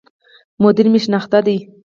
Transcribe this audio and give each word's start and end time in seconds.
مدير 0.63 0.85
مي 0.91 0.99
شناخته 1.05 1.39
دی 1.45 1.57